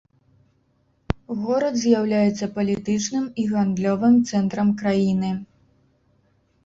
Горад 1.41 1.75
з'яўляецца 1.83 2.45
палітычным 2.57 3.25
і 3.43 3.47
гандлёвым 3.55 4.15
цэнтрам 4.33 4.69
краіны. 4.81 5.31